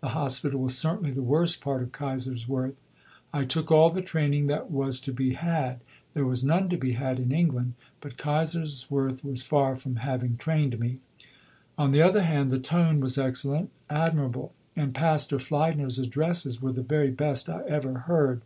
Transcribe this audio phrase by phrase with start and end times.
[0.00, 2.76] The hospital was certainly the worst part of Kaiserswerth.
[3.30, 5.80] I took all the training that was to be had
[6.14, 10.80] there was none to be had in England, but Kaiserswerth was far from having trained
[10.80, 11.00] me."
[11.76, 14.54] On the other hand "the tone was excellent, admirable.
[14.74, 18.40] And Pastor Fliedner's addresses were the very best I ever heard.